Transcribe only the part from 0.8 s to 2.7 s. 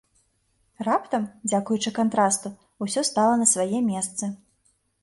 Раптам, дзякуючы кантрасту,